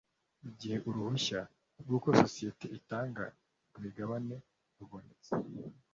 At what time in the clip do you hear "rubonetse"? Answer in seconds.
4.77-5.31